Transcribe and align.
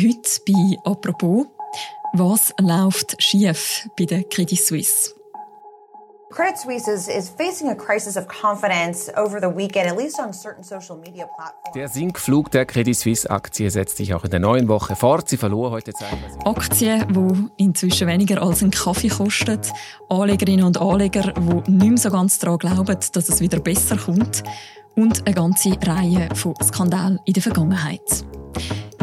Heute 0.00 0.40
bei 0.46 0.76
«Apropos» 0.84 1.46
Was 2.12 2.54
läuft 2.60 3.20
schief 3.20 3.88
bei 3.98 4.04
der 4.04 4.22
Credit 4.22 4.60
Suisse? 4.60 5.14
Credit 6.30 6.56
Suisse 6.56 6.88
is, 6.88 7.08
is 7.08 7.28
facing 7.28 7.68
a 7.68 7.74
crisis 7.74 8.16
of 8.16 8.28
confidence 8.28 9.10
over 9.16 9.40
the 9.40 9.48
weekend, 9.48 9.90
at 9.90 9.98
least 9.98 10.20
on 10.20 10.32
certain 10.32 10.62
social 10.62 10.96
media 10.98 11.26
platforms. 11.26 11.74
Der 11.74 11.88
Sinkflug 11.88 12.50
der 12.52 12.66
Credit 12.66 12.96
Suisse 12.96 13.28
Aktie 13.28 13.70
setzt 13.70 13.96
sich 13.96 14.14
auch 14.14 14.22
in 14.22 14.30
der 14.30 14.38
neuen 14.38 14.68
Woche 14.68 14.94
fort. 14.94 15.28
Sie 15.28 15.36
verlor 15.36 15.72
heute 15.72 15.92
zeitweise. 15.92 16.38
Aktien, 16.44 17.50
die 17.58 17.64
inzwischen 17.64 18.06
weniger 18.06 18.40
als 18.40 18.62
einen 18.62 18.70
Kaffee 18.70 19.08
kosten. 19.08 19.58
Anlegerinnen 20.10 20.64
und 20.64 20.80
Anleger, 20.80 21.32
die 21.32 21.72
nicht 21.72 21.88
mehr 21.88 21.98
so 21.98 22.10
ganz 22.10 22.38
daran 22.38 22.58
glauben, 22.58 22.98
dass 23.12 23.28
es 23.28 23.40
wieder 23.40 23.58
besser 23.58 23.96
kommt. 23.96 24.44
Und 24.94 25.26
eine 25.26 25.34
ganze 25.34 25.76
Reihe 25.84 26.28
von 26.34 26.54
Skandalen 26.62 27.18
in 27.24 27.32
der 27.32 27.42
Vergangenheit. 27.42 28.24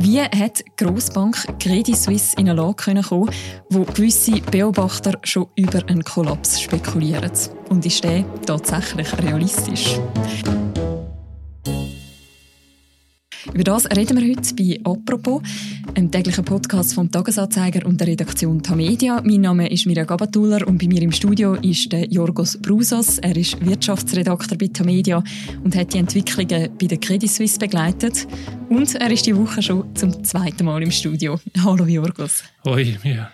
Wie 0.02 0.22
hat 0.22 0.60
die 0.60 0.84
Grossbank 0.84 1.36
Credit 1.60 1.96
Suisse 1.96 2.36
in 2.38 2.50
eine 2.50 2.62
Lage 2.62 2.76
kommen 2.76 3.30
wo 3.70 3.84
gewisse 3.84 4.42
Beobachter 4.42 5.18
schon 5.24 5.48
über 5.56 5.80
einen 5.88 6.04
Kollaps 6.04 6.62
spekulieren? 6.62 7.32
Und 7.70 7.86
ist 7.86 8.04
der 8.04 8.26
tatsächlich 8.46 9.18
realistisch? 9.18 10.00
Über 13.54 13.64
das 13.64 13.86
reden 13.92 14.20
wir 14.20 14.36
heute 14.36 14.56
bei 14.56 14.80
«Apropos», 14.84 15.42
einem 15.96 16.12
täglichen 16.12 16.44
Podcast 16.44 16.94
vom 16.94 17.12
Tagesanzeiger 17.12 17.86
und 17.86 18.00
der 18.00 18.08
Redaktion 18.08 18.62
Tamedia. 18.62 19.22
Mein 19.24 19.42
Name 19.42 19.70
ist 19.70 19.86
Mirja 19.86 20.04
Gabatuller 20.04 20.68
und 20.68 20.80
bei 20.80 20.88
mir 20.88 21.02
im 21.02 21.12
Studio 21.12 21.54
ist 21.54 21.92
der 21.92 22.06
Jorgos 22.06 22.58
Brusos. 22.60 23.20
Er 23.20 23.36
ist 23.36 23.64
Wirtschaftsredakteur 23.64 24.58
bei 24.58 24.68
Tamedia 24.68 25.24
und 25.64 25.76
hat 25.76 25.94
die 25.94 26.00
Entwicklungen 26.00 26.70
bei 26.78 26.88
der 26.88 26.98
Credit 26.98 27.30
Suisse 27.30 27.60
begleitet. 27.60 28.28
Und 28.70 28.96
er 28.96 29.12
ist 29.12 29.26
die 29.26 29.36
Woche 29.36 29.62
schon 29.62 29.96
zum 29.96 30.24
zweiten 30.24 30.66
Mal 30.66 30.82
im 30.82 30.92
Studio. 30.92 31.40
Hallo 31.64 31.86
Jorgos. 31.86 32.44
Hoi, 32.66 32.98
Mirja. 33.04 33.32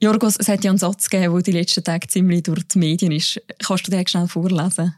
Jorgos, 0.00 0.36
es 0.38 0.48
hat 0.48 0.62
ja 0.62 0.70
einen 0.70 0.78
Satz 0.78 1.10
gegeben, 1.10 1.34
der 1.34 1.42
die 1.42 1.52
letzten 1.52 1.82
Tage 1.82 2.06
ziemlich 2.06 2.44
durch 2.44 2.62
die 2.68 2.78
Medien 2.78 3.10
ist. 3.10 3.40
Kannst 3.58 3.88
du 3.88 3.90
den 3.90 4.06
schnell 4.06 4.28
vorlesen? 4.28 4.94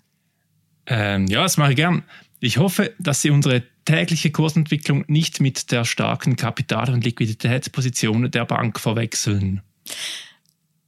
Ähm, 0.87 1.27
ja, 1.27 1.43
das 1.43 1.57
mache 1.57 1.71
ich 1.71 1.77
gern. 1.77 2.03
Ich 2.41 2.57
hoffe, 2.57 2.95
dass 2.99 3.21
Sie 3.21 3.31
unsere 3.31 3.63
tägliche 3.85 4.31
Kursentwicklung 4.31 5.05
nicht 5.09 5.41
mit 5.41 5.71
der 5.71 5.85
starken 5.85 6.37
Kapital- 6.37 6.93
und 6.93 7.05
Liquiditätsposition 7.05 8.31
der 8.31 8.47
Bank 8.47 8.81
verwechseln. 8.81 9.61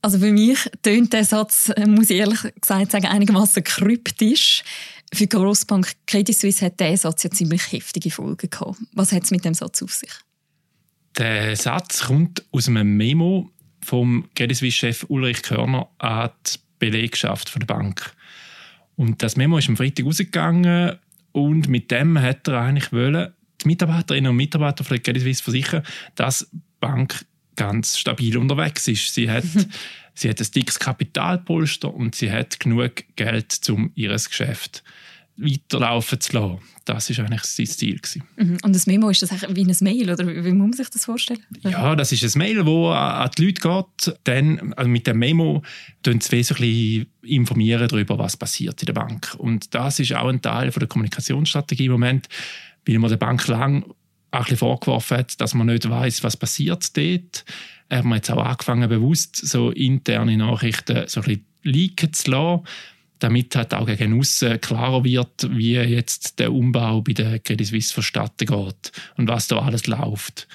Also 0.01 0.19
für 0.19 0.33
mich 0.33 0.59
tönt 0.83 1.13
der 1.13 1.25
Satz, 1.25 1.71
muss 1.87 2.11
ich 2.11 2.17
ehrlich 2.17 2.41
gesagt 2.61 2.91
sagen, 2.91 3.07
einigermaßen 3.07 3.63
kryptisch. 3.63 4.65
Für 5.13 5.27
die 5.27 5.29
Grossbank 5.29 5.93
Credit 6.07 6.37
Suisse 6.37 6.65
hat 6.65 6.81
dieser 6.81 6.97
Satz 6.97 7.23
ja 7.23 7.31
ziemlich 7.31 7.71
heftige 7.71 8.11
Folgen 8.11 8.49
gehabt. 8.51 8.79
Was 8.95 9.13
hat 9.13 9.25
es 9.25 9.31
mit 9.31 9.45
dem 9.45 9.55
Satz 9.55 9.83
auf 9.83 9.93
sich? 9.93 10.11
Der 11.19 11.55
Satz 11.55 12.05
kommt 12.05 12.43
aus 12.51 12.67
einem 12.67 12.97
Memo 12.97 13.51
vom 13.85 14.29
Credit 14.35 14.57
Suisse-Chef 14.57 15.05
Ulrich 15.09 15.43
Körner 15.43 15.89
an 15.99 16.31
die 16.47 16.59
Belegschaft 16.79 17.55
der 17.55 17.67
Bank. 17.67 18.15
Und 18.97 19.23
das 19.23 19.37
Memo 19.37 19.59
ist 19.59 19.69
am 19.69 19.77
Freitag 19.77 20.07
rausgegangen 20.07 20.99
und 21.33 21.69
mit 21.69 21.91
dem 21.91 22.21
hat 22.21 22.49
er 22.49 22.61
eigentlich 22.61 22.93
wollen, 22.93 23.33
die 23.63 23.69
Mitarbeiterinnen 23.69 24.31
und 24.31 24.37
Mitarbeiter 24.37 24.85
von 24.85 24.97
der 24.97 25.03
Credit 25.03 25.23
Suisse 25.23 25.43
versichern, 25.43 25.83
dass 26.15 26.49
die 26.53 26.61
Bank 26.81 27.25
ganz 27.57 27.99
stabil 27.99 28.37
unterwegs 28.37 28.89
ist. 28.89 29.15
Sie 29.15 29.31
hat, 29.31 29.45
sie 30.15 30.29
hat 30.29 30.41
ein 30.41 30.51
dickes 30.55 30.79
Kapitalpolster 30.79 31.93
und 31.93 32.15
sie 32.15 32.31
hat 32.31 32.61
genug 32.61 33.05
Geld, 33.17 33.59
um 33.71 33.93
ihr 33.95 34.11
Geschäft 34.11 34.83
weiterlaufen 35.37 36.21
zu 36.21 36.33
lassen. 36.35 36.59
Das 36.85 37.17
war 37.17 37.25
eigentlich 37.25 37.45
sein 37.45 37.67
Ziel. 37.67 38.01
Mhm. 38.37 38.59
Und 38.63 38.75
das 38.75 38.87
Memo, 38.87 39.09
ist 39.09 39.23
das 39.23 39.31
wie 39.31 39.65
ein 39.65 39.77
Mail 39.81 40.11
oder 40.11 40.27
wie 40.27 40.53
muss 40.53 40.69
man 40.69 40.73
sich 40.73 40.91
das 40.91 41.05
vorstellen? 41.05 41.41
Ja, 41.63 41.95
das 41.95 42.13
ist 42.13 42.23
ein 42.25 42.39
Mail, 42.39 42.57
das 42.57 42.67
an 42.67 43.31
die 43.37 43.47
Leute 43.47 43.61
geht. 43.61 44.19
Dann, 44.25 44.73
also 44.75 44.91
mit 44.91 45.07
dem 45.07 45.19
Memo 45.19 45.63
informieren 46.03 46.21
sie 46.23 46.37
ein 46.37 46.57
bisschen 46.57 47.07
informieren 47.23 47.89
darüber, 47.89 48.19
was 48.19 48.37
passiert 48.37 48.83
in 48.83 48.87
der 48.87 48.93
Bank. 48.95 49.35
Und 49.39 49.75
das 49.75 50.01
ist 50.01 50.13
auch 50.15 50.29
ein 50.29 50.43
Teil 50.43 50.73
von 50.73 50.81
der 50.81 50.89
Kommunikationsstrategie 50.89 51.87
im 51.87 51.93
Moment, 51.93 52.29
weil 52.85 52.99
man 52.99 53.11
der 53.11 53.17
Bank 53.17 53.47
lang 53.47 53.85
ein 54.33 54.43
bisschen 54.43 54.59
vorgeworfen 54.59 55.19
hat, 55.19 55.41
dass 55.41 55.55
man 55.55 55.69
nicht 55.69 55.89
weiß, 55.89 56.25
was 56.25 56.37
passiert 56.37 56.97
dort. 56.97 57.45
Haben 57.91 58.09
wir 58.09 58.17
jetzt 58.17 58.31
auch 58.31 58.43
angefangen, 58.43 58.89
bewusst 58.89 59.37
so 59.37 59.71
interne 59.71 60.37
Nachrichten 60.37 61.07
so 61.07 61.21
ein 61.21 61.27
bisschen 61.27 61.47
leaken 61.63 62.13
zu 62.13 62.31
lassen 62.31 62.65
damit 63.23 63.55
halt 63.55 63.75
auch 63.75 63.87
gegen 63.87 64.19
aussen 64.19 64.61
klarer 64.61 65.05
wird, 65.05 65.49
wie 65.51 65.75
jetzt 65.75 66.39
der 66.39 66.53
Umbau 66.53 67.03
bei 67.03 67.13
der 67.13 67.39
Credit 67.39 67.67
Suisse 67.67 67.95
vonstatten 67.95 68.47
geht 68.47 68.93
und 69.17 69.29
was 69.29 69.47
da 69.49 69.59
alles 69.59 69.87
läuft. 69.87 70.49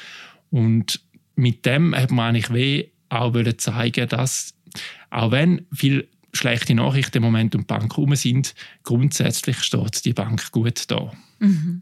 Und 0.50 1.02
mit 1.36 1.66
dem 1.66 1.96
hat 1.96 2.12
man 2.12 2.36
eigentlich 2.36 2.54
weh 2.54 2.86
auch 3.10 3.34
zeigen, 3.58 4.10
dass 4.10 4.54
auch 5.10 5.32
wenn 5.32 5.66
viele 5.74 6.08
schlechte 6.34 6.76
Nachrichten 6.76 7.18
im 7.18 7.24
Moment 7.24 7.56
um 7.56 7.62
die 7.62 7.68
Bank 7.68 7.96
herum 7.96 8.16
sind, 8.16 8.54
grundsätzlich 8.84 9.64
steht 9.64 10.06
die 10.06 10.14
Bank 10.14 10.52
gut 10.52 10.84
da. 10.88 11.12
Mhm. 11.40 11.82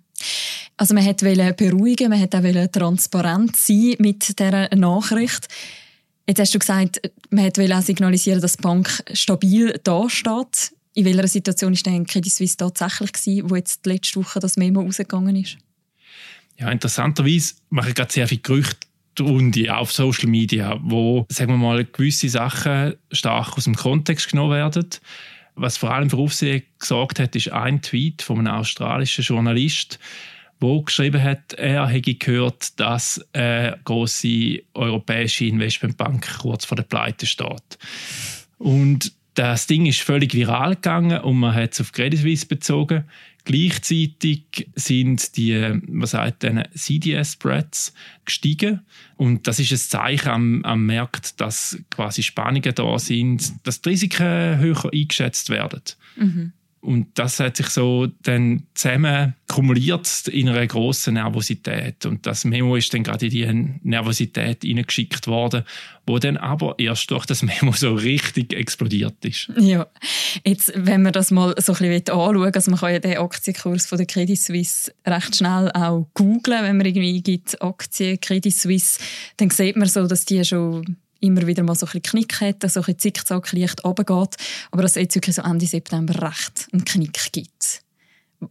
Also 0.78 0.94
man 0.94 1.06
wollte 1.06 1.54
beruhigen, 1.54 2.10
man 2.10 2.22
wollte 2.22 2.72
transparent 2.72 3.56
sein 3.56 3.96
mit 4.00 4.40
dieser 4.40 4.74
Nachricht. 4.76 5.48
Jetzt 6.28 6.40
hast 6.40 6.56
du 6.56 6.60
gesagt, 6.60 7.02
man 7.30 7.46
wollte 7.46 7.78
auch 7.78 7.82
signalisieren, 7.82 8.42
dass 8.42 8.58
die 8.58 8.62
Bank 8.62 9.04
stabil 9.14 9.80
dasteht. 9.84 10.74
In 10.96 11.06
welcher 11.06 11.28
Situation 11.28 11.74
war 11.74 11.84
denn 11.84 12.06
Credit 12.06 12.32
Suisse 12.32 12.58
tatsächlich, 12.58 13.12
gewesen, 13.12 13.50
wo 13.50 13.56
jetzt 13.56 13.86
letzte 13.86 14.20
Woche 14.20 14.40
das 14.40 14.58
Memo 14.58 14.82
rausgegangen 14.82 15.36
ist? 15.36 15.58
Ja, 16.58 16.72
interessanterweise 16.72 17.56
mache 17.70 17.90
ich 17.90 17.96
gerade 17.96 18.12
sehr 18.12 18.28
viele 18.28 18.42
Gerüchte 18.42 18.88
Runde 19.20 19.76
auf 19.76 19.92
Social 19.92 20.28
Media, 20.28 20.78
wo, 20.82 21.26
sagen 21.30 21.52
wir 21.52 21.58
mal, 21.58 21.86
gewisse 21.86 22.30
Sachen 22.30 22.96
stark 23.12 23.58
aus 23.58 23.66
dem 23.66 23.76
Kontext 23.76 24.30
genommen 24.30 24.54
werden. 24.54 24.90
Was 25.56 25.78
vor 25.78 25.92
allem 25.92 26.10
für 26.10 26.18
Aufsehen 26.18 26.64
gesorgt 26.80 27.20
hat, 27.20 27.36
ist 27.36 27.52
ein 27.52 27.82
Tweet 27.82 28.22
von 28.22 28.40
einem 28.40 28.56
australischen 28.56 29.24
Journalist, 29.24 30.00
wo 30.60 30.82
geschrieben 30.82 31.22
hat, 31.22 31.54
er 31.54 31.88
hätte 31.88 32.16
gehört, 32.16 32.80
dass 32.80 33.24
eine 33.34 33.80
große 33.84 34.62
europäische 34.74 35.46
Investmentbank 35.46 36.40
kurz 36.42 36.66
vor 36.66 36.76
der 36.76 36.84
Pleite 36.84 37.26
steht. 37.26 37.78
Und 38.58 39.14
das 39.36 39.68
Ding 39.68 39.86
ist 39.86 40.02
völlig 40.02 40.34
viral 40.34 40.76
gegangen 40.76 41.20
und 41.20 41.38
man 41.38 41.54
hat 41.54 41.74
es 41.74 41.82
auf 41.82 41.92
Credit 41.92 42.20
Suisse 42.20 42.46
bezogen. 42.46 43.04
Gleichzeitig 43.44 44.70
sind 44.74 45.38
die, 45.38 45.80
was 45.88 46.12
sagt 46.12 46.44
denn, 46.44 46.64
CDS-Spreads 46.74 47.94
gestiegen. 48.24 48.82
Und 49.18 49.48
das 49.48 49.60
ist 49.60 49.72
ein 49.72 49.78
Zeichen 49.78 50.30
am, 50.30 50.66
am 50.66 50.86
Markt, 50.88 51.40
dass 51.40 51.78
quasi 51.92 52.24
Spannungen 52.24 52.74
da 52.74 52.98
sind, 52.98 53.54
dass 53.68 53.82
die 53.82 53.90
Risiken 53.90 54.58
höher 54.58 54.90
eingeschätzt 54.92 55.52
werden. 55.52 55.82
Mhm. 56.16 56.54
Und 56.86 57.08
das 57.18 57.40
hat 57.40 57.58
sich 57.58 57.68
so 57.68 58.08
dann 58.22 58.68
zusammen 58.76 59.34
kumuliert 59.48 60.28
in 60.28 60.50
einer 60.50 60.68
grossen 60.68 61.16
Nervosität. 61.16 62.06
Und 62.06 62.28
das 62.28 62.46
Memo 62.46 62.76
ist 62.76 62.94
dann 62.94 63.04
gerade 63.04 63.26
in 63.26 63.32
diese 63.32 63.54
Nervosität 63.82 64.62
hineingeschickt 64.62 65.26
worden, 65.26 65.64
wo 66.06 66.20
dann 66.20 66.38
aber 66.38 66.76
erst 66.78 67.10
durch 67.10 67.26
das 67.26 67.42
Memo 67.42 67.72
so 67.72 67.96
richtig 67.96 68.54
explodiert 68.54 69.26
ist. 69.26 69.50
Ja, 69.58 69.88
jetzt, 70.46 70.74
wenn 70.76 71.02
man 71.02 71.14
das 71.14 71.32
mal 71.32 71.56
so 71.58 71.74
ein 71.74 71.80
bisschen 71.80 72.10
anschauen 72.10 72.54
also 72.54 72.72
man 72.72 72.80
kann 72.80 72.94
ja 72.94 73.00
den 73.00 73.18
Aktienkurs 73.18 73.88
von 73.88 73.98
der 73.98 74.06
Credit 74.06 74.40
Suisse 74.40 74.94
recht 75.08 75.36
schnell 75.36 75.72
auch 75.72 76.08
googlen, 76.14 76.64
wenn 76.64 76.78
man 76.78 76.86
irgendwie 76.86 77.22
gibt 77.22 77.60
Aktien 77.62 78.20
Credit 78.22 78.54
Suisse, 78.54 79.00
dann 79.38 79.50
sieht 79.50 79.76
man 79.76 79.88
so, 79.88 80.06
dass 80.06 80.26
die 80.26 80.46
schon 80.46 80.98
immer 81.26 81.46
wieder 81.48 81.64
mal 81.64 81.76
so 81.76 81.86
ein 81.86 81.92
bisschen 81.92 82.04
Knick 82.04 82.42
hat, 82.42 82.70
so 82.70 82.82
ein 82.82 82.98
zickzack 82.98 83.52
leicht 83.52 83.84
runtergeht, 83.84 84.36
aber 84.72 84.82
dass 84.82 84.92
es 84.92 85.02
jetzt 85.02 85.16
wirklich 85.16 85.36
so 85.36 85.42
Ende 85.42 85.66
September 85.66 86.22
recht 86.22 86.68
einen 86.72 86.86
Knick 86.86 87.32
gibt. 87.32 87.82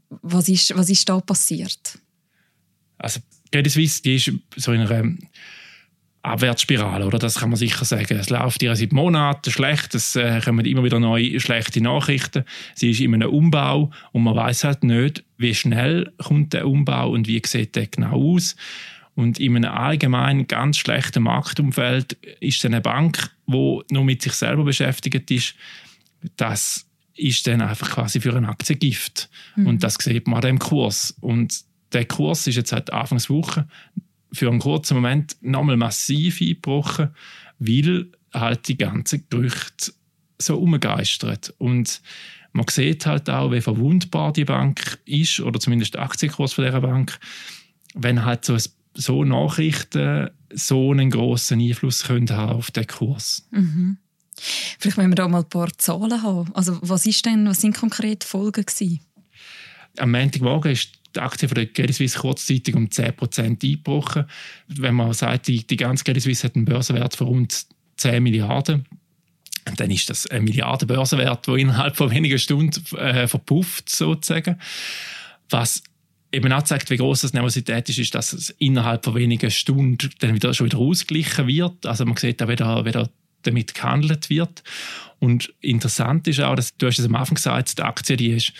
Was 0.08 0.48
ist, 0.48 0.76
was 0.76 0.90
ist 0.90 1.08
da 1.08 1.20
passiert? 1.20 1.98
Also 2.98 3.20
Credit 3.52 3.72
Suisse 3.72 4.02
die 4.02 4.16
ist 4.16 4.32
so 4.56 4.72
in 4.72 4.80
einer 4.80 5.16
Abwärtsspirale, 6.24 7.06
oder? 7.06 7.18
Das 7.18 7.34
kann 7.34 7.50
man 7.50 7.58
sicher 7.58 7.84
sagen. 7.84 8.18
Es 8.18 8.30
läuft 8.30 8.62
ihr 8.62 8.74
seit 8.74 8.92
Monaten 8.92 9.50
schlecht, 9.50 9.94
es 9.94 10.16
äh, 10.16 10.40
kommen 10.42 10.64
immer 10.64 10.82
wieder 10.82 10.98
neue 10.98 11.38
schlechte 11.38 11.82
Nachrichten. 11.82 12.44
Sie 12.74 12.90
ist 12.90 13.00
in 13.00 13.12
einem 13.12 13.28
Umbau 13.28 13.90
und 14.12 14.22
man 14.22 14.34
weiß 14.34 14.64
halt 14.64 14.84
nicht, 14.84 15.22
wie 15.36 15.54
schnell 15.54 16.12
kommt 16.16 16.54
der 16.54 16.66
Umbau 16.66 17.10
und 17.10 17.28
wie 17.28 17.42
sieht 17.44 17.76
der 17.76 17.88
genau 17.88 18.34
aus. 18.34 18.56
Und 19.14 19.38
in 19.38 19.56
einem 19.56 19.70
allgemein 19.70 20.46
ganz 20.48 20.78
schlechten 20.78 21.22
Marktumfeld 21.22 22.14
ist 22.40 22.64
eine 22.64 22.80
Bank, 22.80 23.30
die 23.46 23.80
nur 23.90 24.04
mit 24.04 24.22
sich 24.22 24.32
selber 24.32 24.64
beschäftigt 24.64 25.30
ist, 25.30 25.54
das 26.36 26.86
ist 27.16 27.46
dann 27.46 27.60
einfach 27.60 27.90
quasi 27.90 28.20
für 28.20 28.34
ein 28.34 28.44
Aktiengift. 28.44 29.28
Mhm. 29.56 29.66
Und 29.66 29.84
das 29.84 29.94
sieht 29.94 30.26
man 30.26 30.36
an 30.36 30.42
dem 30.42 30.58
Kurs. 30.58 31.14
Und 31.20 31.62
der 31.92 32.06
Kurs 32.06 32.46
ist 32.46 32.56
jetzt 32.56 32.70
seit 32.70 32.92
Anfangswoche 32.92 33.68
für 34.32 34.48
einen 34.48 34.58
kurzen 34.58 34.94
Moment 34.94 35.36
nochmal 35.40 35.76
massiv 35.76 36.40
eingebrochen, 36.40 37.10
weil 37.58 38.06
halt 38.32 38.66
die 38.66 38.76
ganzen 38.76 39.24
Gerüchte 39.30 39.92
so 40.38 40.58
umgeistern. 40.58 41.38
Und 41.58 42.02
man 42.52 42.66
sieht 42.68 43.06
halt 43.06 43.30
auch, 43.30 43.52
wie 43.52 43.60
verwundbar 43.60 44.32
die 44.32 44.44
Bank 44.44 44.98
ist, 45.04 45.40
oder 45.40 45.60
zumindest 45.60 45.94
der 45.94 46.02
Aktienkurs 46.02 46.52
von 46.52 46.64
dieser 46.64 46.80
Bank, 46.80 47.18
wenn 47.94 48.24
halt 48.24 48.44
so 48.44 48.54
ein 48.54 48.62
so 48.94 49.24
Nachrichten 49.24 50.30
so 50.52 50.92
einen 50.92 51.10
grossen 51.10 51.60
Einfluss 51.60 52.04
können 52.04 52.30
haben 52.30 52.52
auf 52.52 52.70
den 52.70 52.86
Kurs. 52.86 53.46
Mhm. 53.50 53.98
Vielleicht 54.78 54.96
müssen 54.96 55.10
wir 55.10 55.16
da 55.16 55.28
mal 55.28 55.40
ein 55.40 55.48
paar 55.48 55.70
Zahlen 55.78 56.22
haben. 56.22 56.50
Also 56.54 56.78
was 56.82 57.06
ist 57.06 57.24
denn, 57.26 57.46
was 57.46 57.60
sind 57.60 57.76
konkret 57.76 58.24
Folgen 58.24 58.64
gewesen? 58.64 59.00
Am 59.98 60.10
Montagmorgen 60.10 60.72
ist 60.72 60.90
die 61.14 61.20
Aktie 61.20 61.48
von 61.48 61.54
der 61.54 61.66
Credit 61.66 61.94
Suisse 61.94 62.18
kurzzeitig 62.18 62.74
um 62.74 62.86
10% 62.86 63.62
eingebrochen. 63.62 64.24
Wenn 64.66 64.94
man 64.94 65.12
sagt, 65.12 65.46
die, 65.46 65.64
die 65.64 65.76
ganze 65.76 66.04
Credit 66.04 66.22
Suisse 66.22 66.44
hat 66.44 66.56
einen 66.56 66.64
Börsenwert 66.64 67.14
von 67.14 67.28
rund 67.28 67.66
10 67.96 68.22
Milliarden, 68.22 68.86
dann 69.76 69.90
ist 69.90 70.10
das 70.10 70.26
ein 70.26 70.44
Milliarden 70.44 70.88
Börsenwert, 70.88 71.46
der 71.46 71.54
innerhalb 71.54 71.96
von 71.96 72.10
wenigen 72.10 72.38
Stunden 72.38 72.96
äh, 72.96 73.28
verpufft, 73.28 73.88
sozusagen. 73.88 74.58
Was 75.48 75.82
eben 76.34 76.52
auch 76.52 76.62
zeigt, 76.62 76.90
wie 76.90 76.96
groß 76.96 77.22
das 77.22 77.32
Nervosität 77.32 77.88
ist, 77.88 77.98
ist, 77.98 78.14
dass 78.14 78.32
es 78.32 78.50
innerhalb 78.58 79.04
von 79.04 79.14
wenigen 79.14 79.50
Stunden 79.50 80.10
dann 80.18 80.34
wieder 80.34 80.52
schon 80.52 80.66
wieder 80.66 80.78
ausgeglichen 80.78 81.46
wird. 81.46 81.86
Also 81.86 82.04
man 82.04 82.16
sieht 82.16 82.42
auch 82.42 82.48
wieder, 82.48 82.84
wieder 82.84 83.08
damit 83.42 83.74
gehandelt 83.74 84.30
wird. 84.30 84.62
Und 85.18 85.54
interessant 85.60 86.26
ist 86.28 86.40
auch, 86.40 86.56
dass, 86.56 86.76
du 86.76 86.86
hast 86.86 86.98
es 86.98 87.06
am 87.06 87.14
Anfang 87.14 87.36
gesagt, 87.36 87.78
die 87.78 87.82
Aktie, 87.82 88.16
die 88.16 88.30
ist, 88.30 88.52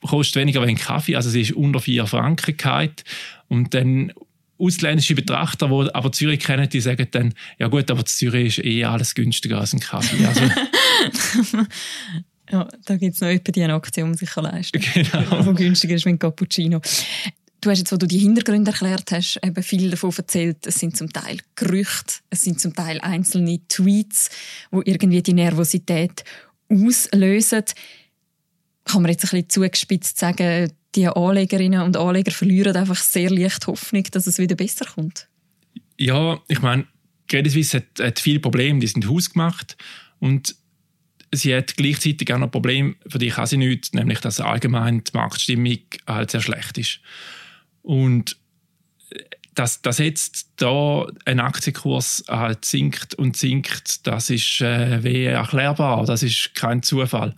kostet 0.00 0.36
weniger 0.36 0.62
wie 0.62 0.70
ein 0.70 0.76
Kaffee, 0.76 1.16
also 1.16 1.30
sie 1.30 1.42
ist 1.42 1.52
unter 1.52 1.80
4 1.80 2.06
Franken 2.06 2.56
gehalten. 2.56 3.04
Und 3.48 3.74
dann 3.74 4.12
ausländische 4.58 5.14
Betrachter, 5.14 5.68
die 5.68 5.94
aber 5.94 6.12
Zürich 6.12 6.40
kennen, 6.40 6.68
die 6.68 6.80
sagen 6.80 7.06
dann, 7.12 7.34
ja 7.58 7.68
gut, 7.68 7.90
aber 7.90 8.04
Zürich 8.04 8.58
ist 8.58 8.64
eh 8.64 8.84
alles 8.84 9.14
günstiger 9.14 9.60
als 9.60 9.72
ein 9.72 9.80
Kaffee. 9.80 10.24
Also, 10.26 10.42
ja, 12.50 12.68
da 12.84 12.96
gibt 12.96 13.14
es 13.14 13.20
noch 13.20 13.28
etwa 13.28 13.52
die 13.52 13.64
Aktie, 13.64 14.02
die 14.02 14.08
man 14.08 14.16
sich 14.16 14.34
leisten 14.36 14.80
kann. 14.80 15.04
Genau. 15.30 15.42
Die 15.52 15.54
günstiger 15.54 15.94
ist 15.94 16.04
wie 16.04 16.10
ein 16.10 16.18
Cappuccino. 16.18 16.80
Du 17.60 17.70
hast 17.70 17.78
jetzt, 17.78 17.90
wo 17.90 17.96
du 17.96 18.06
die 18.06 18.18
Hintergründe 18.18 18.70
erklärt 18.70 19.10
hast, 19.10 19.40
eben 19.44 19.62
viel 19.64 19.90
davon 19.90 20.12
erzählt. 20.16 20.64
Es 20.64 20.76
sind 20.76 20.96
zum 20.96 21.12
Teil 21.12 21.38
Gerüchte, 21.56 22.14
es 22.30 22.42
sind 22.42 22.60
zum 22.60 22.72
Teil 22.72 23.00
einzelne 23.00 23.60
Tweets, 23.66 24.30
wo 24.70 24.80
irgendwie 24.84 25.22
die 25.22 25.32
Nervosität 25.32 26.22
auslösen. 26.68 27.64
Kann 28.84 29.02
man 29.02 29.10
jetzt 29.10 29.24
ein 29.24 29.30
bisschen 29.30 29.48
zugespitzt 29.48 30.18
sagen, 30.18 30.72
die 30.94 31.08
Anlegerinnen 31.08 31.82
und 31.82 31.96
Anleger 31.96 32.30
verlieren 32.30 32.76
einfach 32.76 32.96
sehr 32.96 33.30
leicht 33.30 33.66
Hoffnung, 33.66 34.04
dass 34.12 34.26
es 34.26 34.38
wieder 34.38 34.54
besser 34.54 34.86
kommt? 34.86 35.28
Ja, 35.98 36.40
ich 36.46 36.62
meine, 36.62 36.86
Credit 37.26 37.52
Suisse 37.52 37.78
hat, 37.78 38.00
hat 38.00 38.18
viele 38.20 38.40
Probleme, 38.40 38.78
die 38.78 38.86
sind 38.86 39.08
hausgemacht 39.08 39.76
und 40.20 40.54
sie 41.32 41.54
hat 41.54 41.76
gleichzeitig 41.76 42.32
auch 42.32 42.38
noch 42.38 42.50
Problem, 42.50 42.96
für 43.06 43.18
die 43.18 43.28
kann 43.28 43.46
sie 43.46 43.56
nichts, 43.56 43.92
nämlich 43.92 44.20
dass 44.20 44.40
allgemein 44.40 45.04
die 45.04 45.16
Marktstimmung 45.16 45.78
halt 46.06 46.30
sehr 46.30 46.40
schlecht 46.40 46.78
ist. 46.78 47.00
Und 47.82 48.36
dass, 49.54 49.82
dass 49.82 49.98
jetzt 49.98 50.50
da 50.56 51.06
ein 51.24 51.40
Aktienkurs 51.40 52.24
halt 52.28 52.64
sinkt 52.64 53.14
und 53.14 53.36
sinkt, 53.36 54.06
das 54.06 54.30
ist 54.30 54.60
äh, 54.60 55.02
wie 55.02 55.24
erklärbar, 55.24 56.04
das 56.04 56.22
ist 56.22 56.54
kein 56.54 56.82
Zufall. 56.82 57.34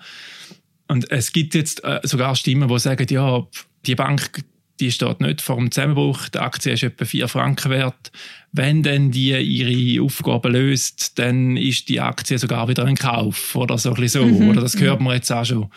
Und 0.87 1.11
es 1.11 1.33
gibt 1.33 1.55
jetzt 1.55 1.83
äh, 1.85 2.01
sogar 2.03 2.37
Stimmen, 2.37 2.69
die 2.69 2.79
sagen, 2.79 3.07
ja, 3.09 3.47
die 3.87 3.95
Bank 3.95 4.43
die 4.81 4.91
steht 4.91 5.21
nicht 5.21 5.43
vor 5.43 5.57
dem 5.57 5.71
Zusammenbruch, 5.71 6.29
die 6.29 6.39
Aktie 6.39 6.73
ist 6.73 6.83
etwa 6.83 7.05
4 7.05 7.29
Franken 7.29 7.71
wert. 7.71 8.11
Wenn 8.53 8.83
dann 8.83 9.11
die 9.11 9.37
ihre 9.37 10.03
Aufgaben 10.03 10.53
löst, 10.53 11.19
dann 11.19 11.57
ist 11.57 11.89
die 11.89 12.01
Aktie 12.01 12.39
sogar 12.39 12.69
wieder 12.69 12.85
ein 12.85 12.97
Kauf 12.97 13.55
oder 13.55 13.79
so. 13.79 13.93
Ein 13.93 14.09
so. 14.09 14.25
Mhm. 14.25 14.49
Oder 14.49 14.63
das 14.63 14.79
hört 14.81 15.01
man 15.01 15.15
jetzt 15.15 15.31
auch 15.31 15.45
schon. 15.45 15.71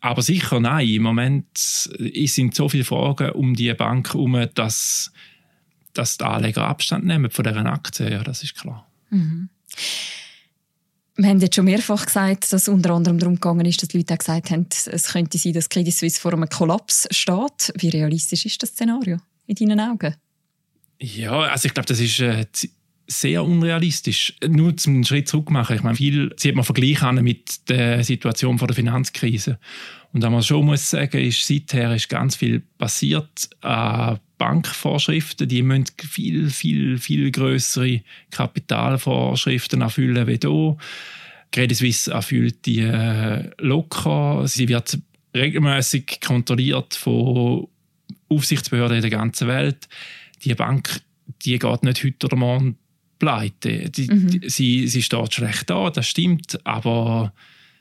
Aber 0.00 0.20
sicher 0.20 0.60
nein. 0.60 0.86
Im 0.86 1.02
Moment 1.02 1.46
sind 1.56 2.54
so 2.54 2.68
viele 2.68 2.84
Fragen 2.84 3.30
um 3.30 3.54
die 3.54 3.72
Bank 3.72 4.12
herum, 4.12 4.46
dass, 4.54 5.10
dass 5.94 6.18
die 6.18 6.24
Anleger 6.24 6.68
Abstand 6.68 7.06
nehmen 7.06 7.30
von 7.30 7.44
dieser 7.44 7.66
Aktie. 7.66 8.10
Ja, 8.10 8.22
das 8.22 8.42
ist 8.42 8.54
klar. 8.54 8.86
Mhm. 9.10 9.48
Wir 11.16 11.28
haben 11.28 11.40
jetzt 11.40 11.54
schon 11.54 11.66
mehrfach 11.66 12.06
gesagt, 12.06 12.52
dass 12.52 12.66
unter 12.66 12.90
anderem 12.90 13.18
darum 13.18 13.36
gegangen 13.36 13.66
ist, 13.66 13.80
dass 13.80 13.92
Leute 13.92 14.14
auch 14.14 14.18
gesagt 14.18 14.50
haben, 14.50 14.66
es 14.70 15.06
könnte 15.12 15.38
sein, 15.38 15.52
dass 15.52 15.68
Credit 15.68 15.94
Suisse 15.94 16.20
vor 16.20 16.32
einem 16.32 16.48
Kollaps 16.48 17.06
steht. 17.12 17.72
Wie 17.76 17.88
realistisch 17.90 18.46
ist 18.46 18.62
das 18.62 18.70
Szenario 18.70 19.18
in 19.46 19.54
deinen 19.54 19.78
Augen? 19.78 20.16
Ja, 21.00 21.40
also 21.40 21.66
ich 21.66 21.74
glaube, 21.74 21.86
das 21.86 22.00
ist 22.00 22.18
äh, 22.18 22.44
sehr 23.06 23.44
unrealistisch. 23.44 24.34
Nur 24.46 24.76
zum 24.76 25.04
Schritt 25.04 25.28
zurück 25.28 25.50
machen. 25.50 25.76
Ich 25.76 25.82
meine, 25.82 25.96
viel 25.96 26.34
sieht 26.36 26.56
man 26.56 26.64
Vergleich 26.64 27.02
an 27.02 27.22
mit 27.22 27.68
der 27.68 28.02
Situation 28.02 28.58
vor 28.58 28.66
der 28.66 28.74
Finanzkrise. 28.74 29.58
Und 30.12 30.22
was 30.22 30.30
man 30.30 30.42
schon 30.42 30.66
muss 30.66 30.90
sagen, 30.90 31.18
ist, 31.18 31.46
seither 31.46 31.94
ist 31.94 32.08
ganz 32.08 32.34
viel 32.34 32.60
passiert 32.78 33.50
an 33.60 34.18
Bankvorschriften. 34.44 35.48
Die 35.48 35.62
müssen 35.62 35.86
viel, 35.96 36.50
viel, 36.50 36.98
viel 36.98 37.30
größere 37.30 38.02
Kapitalvorschriften 38.30 39.80
erfüllen 39.80 40.26
wie 40.26 40.38
hier. 40.42 40.76
Credit 41.50 41.76
Suisse 41.76 42.12
erfüllt 42.12 42.66
die 42.66 42.80
äh, 42.80 43.50
locker. 43.58 44.46
Sie 44.46 44.68
wird 44.68 44.98
regelmäßig 45.34 46.20
kontrolliert 46.20 46.94
von 46.94 47.68
Aufsichtsbehörden 48.28 48.96
in 48.96 49.02
der 49.02 49.10
ganzen 49.10 49.48
Welt. 49.48 49.88
Die 50.44 50.54
Bank 50.54 51.00
die 51.42 51.58
geht 51.58 51.82
nicht 51.82 52.04
heute 52.04 52.26
oder 52.26 52.36
morgen 52.36 52.76
pleite. 53.18 53.88
Die, 53.90 54.06
mhm. 54.12 54.28
die, 54.28 54.50
sie, 54.50 54.86
sie 54.88 55.02
steht 55.02 55.32
schlecht 55.32 55.70
da, 55.70 55.88
das 55.88 56.06
stimmt, 56.06 56.58
aber 56.64 57.32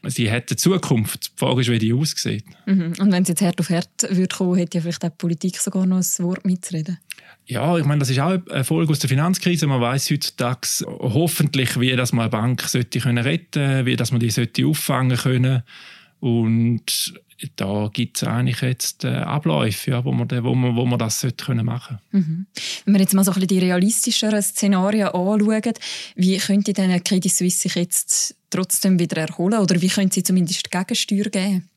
sie 0.05 0.31
hat 0.31 0.49
eine 0.49 0.57
Zukunft. 0.57 1.31
Die 1.33 1.39
Frage 1.39 1.61
ist, 1.61 1.69
wie 1.69 1.79
die 1.79 1.93
aussieht. 1.93 2.45
Mhm. 2.65 2.93
Und 2.99 3.11
wenn 3.11 3.23
es 3.23 3.29
jetzt 3.29 3.41
Herd 3.41 3.59
auf 3.59 3.69
Herd 3.69 3.89
würde 4.09 4.35
kommen, 4.35 4.55
hätte 4.55 4.77
ja 4.77 4.81
vielleicht 4.81 5.03
auch 5.05 5.09
die 5.09 5.15
Politik 5.17 5.57
sogar 5.57 5.85
noch 5.85 5.97
ein 5.97 6.25
Wort 6.25 6.45
mitzureden. 6.45 6.99
Ja, 7.45 7.77
ich 7.77 7.85
meine, 7.85 7.99
das 7.99 8.09
ist 8.09 8.19
auch 8.19 8.37
eine 8.49 8.63
Folge 8.63 8.91
aus 8.91 8.99
der 8.99 9.09
Finanzkrise. 9.09 9.67
Man 9.67 9.81
weiß 9.81 10.11
heutzutage 10.11 10.67
hoffentlich, 10.87 11.79
wie 11.79 11.95
das 11.95 12.13
man 12.13 12.23
eine 12.23 12.29
Bank 12.29 12.61
sollte 12.61 12.99
können 12.99 13.23
retten, 13.23 13.85
wie 13.85 13.95
das 13.95 14.11
man 14.11 14.19
die 14.19 14.29
sollte 14.29 14.65
auffangen 14.65 15.17
können. 15.17 15.63
Und 16.19 17.13
da 17.57 17.89
gibt 17.91 18.17
es 18.17 18.23
eigentlich 18.23 18.61
jetzt 18.61 19.03
äh, 19.03 19.09
Abläufe, 19.09 19.91
ja, 19.91 20.05
wo, 20.05 20.11
man, 20.13 20.29
wo, 20.43 20.55
man, 20.55 20.75
wo 20.75 20.85
man 20.85 20.99
das 20.99 21.19
sollte 21.19 21.43
können 21.43 21.65
machen 21.65 21.99
mhm. 22.11 22.45
Wenn 22.85 22.93
wir 22.93 23.01
jetzt 23.01 23.13
mal 23.13 23.23
so 23.23 23.31
ein 23.31 23.35
bisschen 23.35 23.47
die 23.49 23.59
realistischeren 23.59 24.41
Szenarien 24.41 25.07
anschauen, 25.07 25.73
wie 26.15 26.37
könnte 26.37 26.71
denn 26.71 27.03
Credit 27.03 27.33
Suisse 27.33 27.57
sich 27.57 27.75
jetzt 27.75 28.35
trotzdem 28.53 28.99
wieder 28.99 29.17
erholen 29.17 29.59
oder 29.59 29.81
wie 29.81 29.89
könnte 29.89 30.15
sie 30.15 30.23
zumindest 30.23 30.71
Gegensteuer 30.71 31.25
geben? 31.25 31.69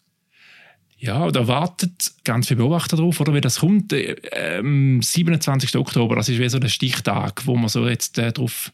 Ja, 0.98 1.30
da 1.30 1.46
wartet 1.46 2.12
ganz 2.24 2.48
viele 2.48 2.58
Beobachter 2.58 2.96
darauf, 2.96 3.20
oder 3.20 3.34
wie 3.34 3.42
das 3.42 3.60
kommt. 3.60 3.92
Am 3.92 4.00
ähm, 4.32 5.02
27. 5.02 5.76
Oktober, 5.76 6.16
das 6.16 6.28
ist 6.28 6.38
wie 6.38 6.48
so 6.48 6.58
der 6.58 6.68
Stichtag, 6.68 7.46
wo 7.46 7.54
man 7.54 7.68
so 7.68 7.86
jetzt 7.86 8.16
äh, 8.18 8.32
darauf 8.32 8.72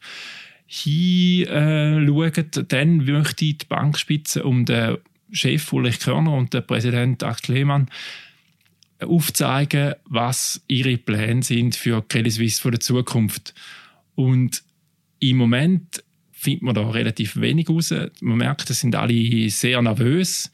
hinschauen. 0.67 2.33
Äh, 2.33 2.63
dann 2.67 2.97
möchte 2.97 3.45
die 3.45 3.57
Bankspitze 3.67 4.43
um 4.43 4.65
den 4.65 4.97
Chef 5.31 5.73
Ulrich 5.73 5.99
Körner 5.99 6.33
und 6.33 6.53
der 6.53 6.61
Präsident 6.61 7.23
Axel 7.23 7.55
Lehmann 7.55 7.89
aufzeigen, 8.99 9.95
was 10.05 10.61
ihre 10.67 10.97
Pläne 10.97 11.43
sind 11.43 11.75
für 11.75 12.01
Credit 12.07 12.31
Suisse 12.31 12.61
für 12.61 12.71
die 12.71 12.79
Zukunft. 12.79 13.53
Und 14.15 14.63
im 15.19 15.37
Moment 15.37 16.03
findet 16.43 16.63
man 16.63 16.75
da 16.75 16.89
relativ 16.89 17.39
wenig 17.39 17.69
raus. 17.69 17.93
Man 18.21 18.37
merkt, 18.37 18.69
es 18.69 18.81
sind 18.81 18.95
alle 18.95 19.49
sehr 19.49 19.81
nervös. 19.81 20.51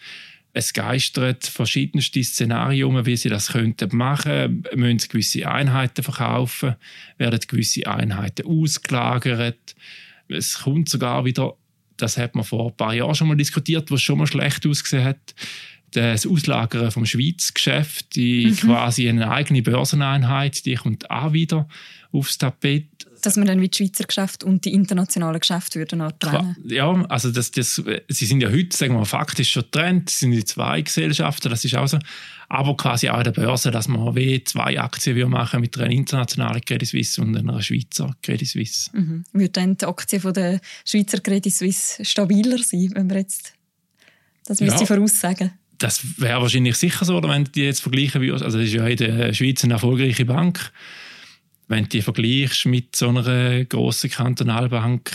Es 0.53 0.73
geistert 0.73 1.45
verschiedenste 1.45 2.23
Szenarien, 2.23 3.05
wie 3.05 3.17
sie 3.17 3.29
das 3.29 3.49
könnten 3.49 3.95
machen. 3.95 4.63
Müssen 4.75 4.99
sie 4.99 5.07
gewisse 5.07 5.51
Einheiten 5.51 6.03
verkaufen? 6.03 6.75
Werden 7.17 7.39
gewisse 7.47 7.87
Einheiten 7.87 8.47
ausgelagert? 8.47 9.75
Es 10.27 10.59
kommt 10.59 10.89
sogar 10.89 11.25
wieder 11.25 11.55
das 12.01 12.17
hat 12.17 12.35
man 12.35 12.43
vor 12.43 12.67
ein 12.67 12.77
paar 12.77 12.93
Jahren 12.93 13.15
schon 13.15 13.27
mal 13.27 13.37
diskutiert, 13.37 13.91
was 13.91 14.01
schon 14.01 14.17
mal 14.17 14.27
schlecht 14.27 14.65
ausgesehen 14.65 15.03
hat. 15.03 15.35
Das 15.91 16.27
Auslagern 16.27 16.91
vom 16.91 17.05
Schweiz-Geschäft, 17.05 18.15
die 18.15 18.47
mhm. 18.47 18.55
quasi 18.55 19.09
eine 19.09 19.31
eigene 19.31 19.63
Börseneinheit, 19.63 20.65
die 20.65 20.75
kommt 20.75 21.09
auch 21.09 21.33
wieder 21.33 21.67
aufs 22.11 22.37
Tapet 22.37 22.85
dass 23.21 23.35
man 23.35 23.47
dann 23.47 23.61
wie 23.61 23.69
die 23.69 23.77
Schweizer 23.77 24.05
Geschäfte 24.05 24.45
und 24.45 24.65
die 24.65 24.73
internationalen 24.73 25.39
Geschäfte 25.39 25.79
würden 25.79 26.01
auch 26.01 26.11
trennen. 26.19 26.55
Ja, 26.65 27.05
also 27.09 27.31
das, 27.31 27.51
das, 27.51 27.81
sie 28.07 28.25
sind 28.25 28.41
ja 28.41 28.49
heute, 28.49 28.75
sagen 28.75 28.95
wir 28.95 29.05
faktisch 29.05 29.51
schon 29.51 29.63
getrennt, 29.63 30.09
sie 30.09 30.25
sind 30.25 30.31
die 30.31 30.45
zwei 30.45 30.81
Gesellschaften, 30.81 31.49
das 31.49 31.65
ist 31.65 31.75
auch 31.75 31.87
so. 31.87 31.99
Aber 32.47 32.75
quasi 32.75 33.09
auch 33.09 33.19
in 33.19 33.25
der 33.25 33.31
Börse, 33.31 33.69
dass 33.69 33.87
man 33.87 34.15
wie 34.15 34.43
zwei 34.43 34.79
Aktien 34.79 35.29
machen 35.29 35.61
mit 35.61 35.77
einer 35.77 35.91
internationalen 35.91 36.61
Credit 36.61 36.87
Suisse 36.87 37.21
und 37.21 37.37
einer 37.37 37.61
Schweizer 37.61 38.15
Credit 38.23 38.47
Suisse. 38.47 38.89
Mhm. 38.93 39.23
Würde 39.33 39.49
dann 39.49 39.77
die 39.77 39.85
Aktie 39.85 40.19
von 40.19 40.33
der 40.33 40.59
Schweizer 40.85 41.19
Credit 41.19 41.53
Suisse 41.53 42.03
stabiler 42.03 42.57
sein, 42.57 42.89
wenn 42.95 43.09
wir 43.09 43.17
jetzt 43.17 43.53
das 44.45 44.61
müsste 44.61 44.79
ja. 44.79 44.85
voraussagen? 44.87 45.51
Das 45.77 46.19
wäre 46.19 46.41
wahrscheinlich 46.41 46.75
sicher 46.75 47.05
so, 47.05 47.15
oder 47.15 47.29
wenn 47.29 47.45
die 47.45 47.61
jetzt 47.61 47.81
vergleichen 47.81 48.21
würden. 48.21 48.43
Also 48.43 48.57
das 48.57 48.67
ist 48.67 48.73
ja 48.73 48.85
in 48.87 48.97
der 48.97 49.33
Schweiz 49.33 49.63
eine 49.63 49.73
erfolgreiche 49.73 50.25
Bank 50.25 50.71
wenn 51.69 51.83
du 51.83 51.89
die 51.89 52.01
vergleichst 52.01 52.65
mit 52.65 52.95
so 52.95 53.09
einer 53.09 53.63
grossen 53.63 54.09
Kantonalbank, 54.09 55.11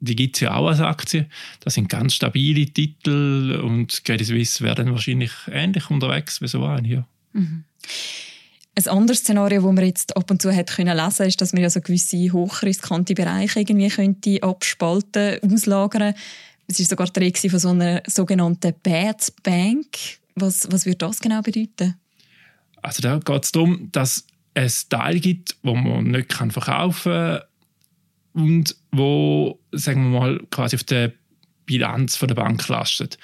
die 0.00 0.16
gibt 0.16 0.36
es 0.36 0.40
ja 0.40 0.54
auch 0.54 0.68
als 0.68 0.80
Aktie. 0.80 1.26
Das 1.60 1.74
sind 1.74 1.88
ganz 1.88 2.14
stabile 2.14 2.66
Titel 2.66 3.60
und 3.62 4.04
Credit 4.04 4.26
Suisse 4.26 4.62
wäre 4.64 4.76
dann 4.76 4.92
wahrscheinlich 4.92 5.32
ähnlich 5.50 5.90
unterwegs 5.90 6.40
wie 6.40 6.48
so 6.48 6.64
eine. 6.64 6.88
Ja. 6.88 7.08
Mhm. 7.32 7.64
Ein 8.78 8.88
anderes 8.88 9.20
Szenario, 9.20 9.62
das 9.62 9.72
man 9.72 9.84
jetzt 9.84 10.16
ab 10.16 10.30
und 10.30 10.40
zu 10.40 10.54
hat 10.54 10.76
können 10.76 10.96
lesen, 10.96 11.26
ist, 11.26 11.40
dass 11.40 11.52
man 11.52 11.62
ja 11.62 11.70
so 11.70 11.80
gewisse 11.80 12.30
hochriskante 12.30 13.14
Bereiche 13.14 13.60
irgendwie 13.60 13.88
könnte 13.88 14.42
abspalten, 14.42 15.38
auslagern. 15.42 16.14
Es 16.68 16.78
war 16.78 16.86
sogar 16.86 17.06
die 17.08 17.20
Rede 17.20 17.50
von 17.50 17.58
so 17.58 17.70
einer 17.70 18.02
sogenannten 18.06 18.74
Bad 18.82 19.32
Bank. 19.42 19.86
Was, 20.34 20.68
was 20.70 20.84
würde 20.84 20.98
das 20.98 21.20
genau 21.20 21.40
bedeuten? 21.40 21.94
Also 22.82 23.00
da 23.00 23.18
geht 23.18 23.44
es 23.44 23.52
darum, 23.52 23.88
dass 23.92 24.26
es 24.56 24.88
Teil 24.88 25.20
gibt, 25.20 25.56
wo 25.62 25.74
man 25.74 26.04
nicht 26.04 26.32
verkaufen 26.32 27.12
kann 27.12 27.42
und 28.32 28.74
wo, 28.90 29.60
sagen 29.72 30.10
wir 30.10 30.20
mal, 30.20 30.40
quasi 30.50 30.76
auf 30.76 30.84
der 30.84 31.12
Bilanz 31.66 32.18
der 32.18 32.34
Bank 32.34 32.66
lastet. 32.68 33.18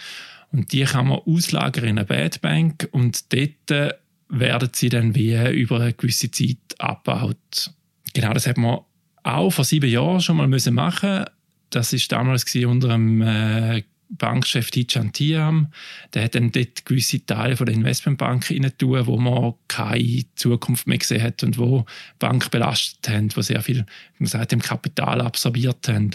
Und 0.53 0.73
die 0.73 0.85
kann 0.85 1.09
man 1.09 1.21
auslagern 1.21 1.85
in 1.85 1.99
eine 1.99 2.05
Bad 2.05 2.43
Bank 2.43 2.87
und 2.93 3.33
dort 3.33 3.97
werden 4.29 4.71
sie 4.75 4.91
dann 4.91 5.15
wie 5.15 5.35
über 5.53 5.81
eine 5.81 5.95
gewisse 5.95 6.31
Zeit 6.31 6.59
abgebaut. 6.79 7.71
Genau, 8.13 8.35
das 8.35 8.47
hat 8.47 8.59
man 8.59 8.81
auch 9.23 9.51
vor 9.51 9.65
sieben 9.65 9.91
Jahren 9.91 10.21
schon 10.21 10.37
mal 10.37 10.49
müssen 10.49 10.75
machen. 10.75 11.25
Das 11.71 11.95
ist 11.95 12.13
damals 12.13 12.55
unter 12.55 12.91
einem 12.91 13.23
äh, 13.23 13.85
Bankchef 14.13 14.71
Tijan 14.71 15.13
Tiam. 15.13 15.73
Der 16.15 16.25
hat 16.25 16.35
dann 16.35 16.53
dort 16.53 16.85
gewisse 16.85 17.25
Teile 17.25 17.57
von 17.57 17.67
der 17.67 17.75
Investmentbank 17.75 18.47
tun, 18.79 19.07
wo 19.07 19.17
man 19.17 19.55
keine 19.69 20.25
Zukunft 20.35 20.87
mehr 20.87 20.99
gesehen 20.99 21.23
hat 21.23 21.43
und 21.43 21.59
wo 21.59 21.81
die 21.81 22.19
Bank 22.19 22.51
belastet 22.51 23.09
haben, 23.09 23.35
wo 23.35 23.43
sehr 23.43 23.63
viel, 23.63 23.79
wie 23.79 24.25
man 24.25 24.27
sagt, 24.27 24.53
im 24.53 24.63
Kapital 24.63 25.21
absorbiert 25.21 25.89
haben. 25.89 26.11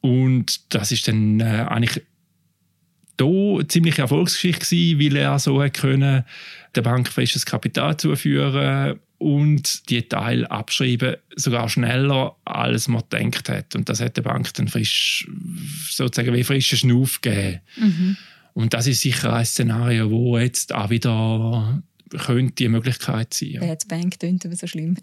Und 0.00 0.74
das 0.74 0.92
ist 0.92 1.08
dann 1.08 1.40
äh, 1.40 1.66
eigentlich 1.68 2.04
da 3.16 3.24
eine 3.26 3.66
ziemliche 3.66 4.02
Erfolgsgeschichte 4.02 4.64
gewesen, 4.66 5.00
weil 5.00 5.16
er 5.16 5.38
so 5.38 5.64
können 5.72 6.24
der 6.74 6.82
Bank 6.82 7.08
frisches 7.08 7.46
Kapital 7.46 7.96
zuführen 7.96 9.00
und 9.18 9.90
die 9.90 10.02
Teile 10.02 10.50
abschreiben, 10.50 11.16
sogar 11.34 11.68
schneller, 11.68 12.36
als 12.44 12.88
man 12.88 13.02
gedacht 13.10 13.48
hat. 13.48 13.74
Und 13.74 13.88
das 13.88 14.00
hat 14.00 14.16
der 14.16 14.22
Bank 14.22 14.54
dann 14.54 14.68
frisch, 14.68 15.28
sozusagen 15.90 16.34
wie 16.34 16.44
frischen 16.44 16.78
Schnuff 16.78 17.20
gegeben. 17.20 17.60
Mhm. 17.76 18.16
Und 18.54 18.74
das 18.74 18.86
ist 18.86 19.00
sicher 19.00 19.32
ein 19.32 19.44
Szenario, 19.44 20.10
wo 20.10 20.38
jetzt 20.38 20.74
auch 20.74 20.90
wieder 20.90 21.82
könnte 22.16 22.54
die 22.54 22.68
Möglichkeit 22.68 23.34
sein. 23.34 23.58
Bad 23.60 23.86
Bank 23.88 24.18
klingt 24.18 24.44
aber 24.46 24.56
so 24.56 24.66
schlimm. 24.66 24.96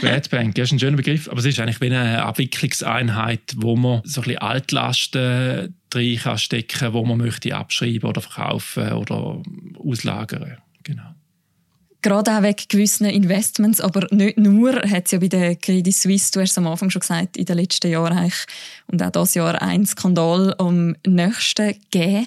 Bad 0.00 0.30
Bank, 0.30 0.54
das 0.54 0.68
ist 0.68 0.72
ein 0.72 0.78
schöner 0.78 0.96
Begriff, 0.96 1.28
aber 1.28 1.40
es 1.40 1.44
ist 1.44 1.60
eigentlich 1.60 1.80
wie 1.80 1.86
eine 1.86 2.22
Abwicklungseinheit, 2.22 3.54
wo 3.56 3.76
man 3.76 4.00
so 4.04 4.20
ein 4.20 4.24
bisschen 4.24 4.38
Altlasten 4.38 5.74
drin 5.90 6.18
kann 6.18 6.38
stecken 6.38 6.92
wo 6.92 7.04
man 7.04 7.18
möchte 7.18 7.54
abschreiben 7.54 8.08
oder 8.08 8.20
verkaufen 8.20 8.92
oder 8.92 9.42
auslagern. 9.78 10.56
Gerade 12.02 12.36
auch 12.36 12.42
wegen 12.42 12.64
gewissen 12.68 13.06
Investments, 13.06 13.80
aber 13.80 14.06
nicht 14.10 14.38
nur, 14.38 14.74
hat 14.74 15.06
es 15.06 15.10
ja 15.10 15.18
bei 15.18 15.28
der 15.28 15.56
Credit 15.56 15.94
Suisse, 15.94 16.30
du 16.32 16.40
hast 16.40 16.52
es 16.52 16.58
am 16.58 16.66
Anfang 16.66 16.90
schon 16.90 17.00
gesagt, 17.00 17.36
in 17.36 17.44
den 17.44 17.56
letzten 17.56 17.90
Jahren 17.90 18.16
eigentlich, 18.16 18.46
und 18.86 19.02
auch 19.02 19.10
dieses 19.10 19.34
Jahr 19.34 19.60
ein 19.60 19.84
Skandal 19.84 20.54
am 20.58 20.96
nächsten 21.06 21.74
gegeben 21.90 22.26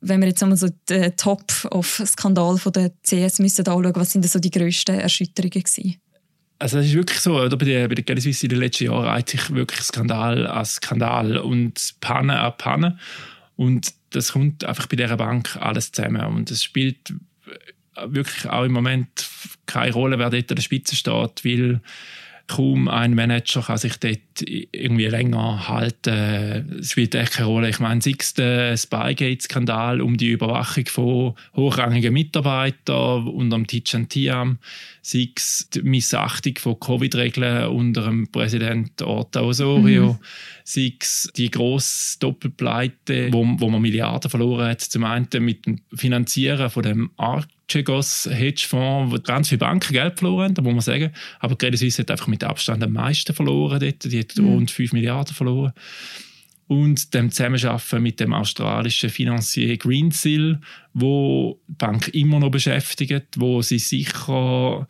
wenn 0.00 0.20
wir 0.20 0.28
jetzt 0.28 0.42
einmal 0.42 0.56
so 0.56 0.68
den 0.88 1.16
Top-of-Skandal 1.16 2.58
von 2.58 2.72
der 2.72 2.90
CS 3.02 3.38
müssen 3.38 3.66
anschauen, 3.66 3.92
was 3.94 4.12
sind 4.12 4.26
so 4.26 4.38
die 4.38 4.50
grössten 4.50 4.98
Erschütterungen 4.98 5.62
gewesen? 5.62 5.96
Also 6.58 6.78
es 6.78 6.86
ist 6.86 6.94
wirklich 6.94 7.20
so, 7.20 7.36
oder 7.36 7.56
bei 7.56 7.64
der, 7.64 7.88
der 7.88 8.04
Credit 8.04 8.22
Suisse 8.22 8.46
in 8.46 8.50
den 8.50 8.58
letzten 8.60 8.84
Jahren 8.84 9.04
reiht 9.04 9.30
sich 9.30 9.50
wirklich 9.50 9.80
Skandal 9.80 10.46
an 10.46 10.64
Skandal 10.64 11.38
und 11.38 11.94
Panne 12.00 12.38
an 12.38 12.52
Panne. 12.58 12.98
Und 13.56 13.92
das 14.10 14.32
kommt 14.32 14.64
einfach 14.64 14.86
bei 14.86 14.96
dieser 14.96 15.16
Bank 15.16 15.56
alles 15.56 15.92
zusammen. 15.92 16.24
Und 16.26 16.50
es 16.50 16.64
spielt 16.64 17.14
wirklich 18.06 18.48
auch 18.48 18.64
im 18.64 18.72
Moment 18.72 19.08
keine 19.66 19.92
Rolle, 19.92 20.18
wer 20.18 20.30
dort 20.30 20.50
an 20.50 20.56
der 20.56 20.62
Spitze 20.62 20.96
steht, 20.96 21.44
weil 21.44 21.80
kaum 22.50 22.88
ein 22.88 23.14
Manager 23.14 23.62
kann 23.62 23.78
sich 23.78 23.96
dort 23.98 24.18
irgendwie 24.42 25.06
länger 25.06 25.68
halten. 25.68 26.78
Es 26.80 26.90
spielt 26.90 27.14
echt 27.14 27.34
keine 27.34 27.46
Rolle. 27.46 27.68
Ich 27.68 27.78
meine, 27.78 28.00
der 28.00 28.76
Spygate-Skandal 28.76 30.00
um 30.00 30.16
die 30.16 30.30
Überwachung 30.30 30.86
von 30.86 31.34
hochrangigen 31.54 32.12
Mitarbeitern 32.12 33.28
unter 33.28 33.56
dem 33.56 34.08
Tiam, 34.08 34.58
sei 35.00 35.30
es 35.36 35.68
die 35.72 35.82
Missachtung 35.82 36.58
von 36.58 36.80
Covid-Regeln 36.80 37.68
unter 37.68 38.02
dem 38.02 38.26
Präsident 38.32 39.00
Orta 39.00 39.42
Osorio, 39.42 40.14
mhm. 40.14 40.18
sei 40.64 40.94
es 40.98 41.30
die 41.36 41.52
grosse 41.52 42.18
Doppelpleite, 42.18 43.32
wo, 43.32 43.46
wo 43.58 43.68
man 43.68 43.80
Milliarden 43.80 44.28
verloren 44.28 44.70
hat, 44.70 44.80
zum 44.80 45.04
einen 45.04 45.28
mit 45.38 45.66
dem 45.66 45.80
Finanzieren 45.94 46.68
von 46.68 46.82
dem 46.82 47.10
Arc 47.16 47.48
Archegos 47.70 48.28
Hedgefonds, 48.28 49.12
wo 49.12 49.20
ganz 49.20 49.48
viele 49.48 49.60
Banken 49.60 49.92
Geld 49.92 50.18
verloren 50.18 50.46
haben, 50.46 50.54
da 50.54 50.62
muss 50.62 50.72
man 50.72 50.80
sagen. 50.80 51.12
Aber 51.38 51.56
Credit 51.56 51.78
Suisse 51.78 52.02
hat 52.02 52.10
einfach 52.10 52.26
mit 52.26 52.42
Abstand 52.42 52.82
am 52.82 52.92
meisten 52.92 53.32
verloren 53.32 53.78
dort. 53.78 54.04
Die 54.04 54.18
hat 54.18 54.36
mhm. 54.36 54.48
rund 54.48 54.70
5 54.72 54.92
Milliarden 54.92 55.34
verloren. 55.34 55.72
Und 56.66 57.14
dem 57.14 57.30
Zusammenarbeiten 57.30 58.02
mit 58.02 58.18
dem 58.18 58.32
australischen 58.32 59.10
Finanzier 59.10 59.76
Greensill, 59.76 60.60
wo 60.94 61.60
die 61.68 61.74
Bank 61.74 62.08
immer 62.08 62.40
noch 62.40 62.50
beschäftigt, 62.50 63.36
wo 63.36 63.62
sie 63.62 63.78
sicher 63.78 64.88